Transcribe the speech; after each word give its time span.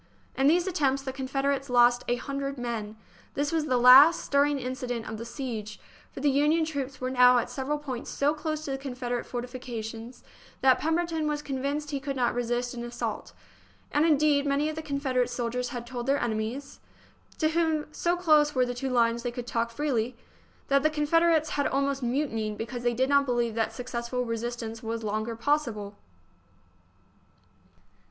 In 0.35 0.47
these 0.47 0.65
attempts 0.65 1.03
the 1.03 1.13
Confederates 1.13 1.69
lost 1.69 2.03
a 2.07 2.15
hun 2.15 2.39
dred 2.39 2.57
men. 2.57 2.97
This 3.35 3.51
was 3.51 3.65
the 3.67 3.77
last 3.77 4.25
stirring 4.25 4.57
incident 4.57 5.07
of 5.07 5.19
the 5.19 5.25
siege, 5.25 5.79
for 6.11 6.21
the 6.21 6.29
Union 6.31 6.65
troops 6.65 6.99
were 6.99 7.11
now 7.11 7.37
at 7.37 7.51
several 7.51 7.77
points 7.77 8.09
so 8.09 8.33
close 8.33 8.65
to 8.65 8.71
the 8.71 8.79
Confederate 8.79 9.27
fortifications 9.27 10.23
that 10.61 10.79
Pemberton 10.79 11.27
was 11.27 11.43
convinced 11.43 11.91
he 11.91 11.99
could 11.99 12.15
not 12.15 12.33
resist 12.33 12.73
an 12.73 12.83
assault; 12.83 13.33
and, 13.91 14.03
indeed, 14.03 14.47
many 14.47 14.69
of 14.69 14.75
the 14.75 14.81
Confederate 14.81 15.29
soldiers 15.29 15.69
had 15.69 15.85
told 15.85 16.07
their 16.07 16.19
enemies 16.19 16.79
(to 17.37 17.49
whom, 17.49 17.85
so 17.91 18.17
close 18.17 18.55
were 18.55 18.65
the 18.65 18.73
two 18.73 18.89
lines, 18.89 19.21
they 19.21 19.29
could 19.31 19.45
talk 19.45 19.69
freely) 19.69 20.17
that 20.67 20.81
the 20.81 20.89
Confederates 20.89 21.51
had 21.51 21.67
almost 21.67 22.01
mutinied 22.01 22.57
because 22.57 22.81
they 22.81 22.95
did 22.95 23.07
not 23.07 23.27
believe 23.27 23.53
that 23.53 23.71
successful 23.71 24.25
resistance 24.25 24.81
was 24.81 25.03
longer 25.03 25.35
possible. 25.35 25.95